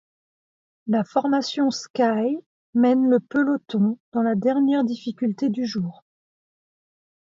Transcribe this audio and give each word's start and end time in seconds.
La 0.87 1.03
formation 1.03 1.69
Sky 1.69 2.35
mène 2.73 3.07
le 3.07 3.19
peloton 3.19 3.99
dans 4.13 4.23
la 4.23 4.33
dernière 4.33 4.83
difficulté 4.83 5.49
du 5.51 5.63
jour. 5.67 6.03